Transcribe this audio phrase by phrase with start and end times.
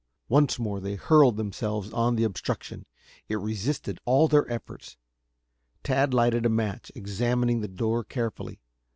[0.29, 2.87] Once more they hurled themselves on the obstruction.
[3.29, 4.97] It resisted all their efforts.
[5.83, 8.57] Tad lighted a match, examining the door carefully.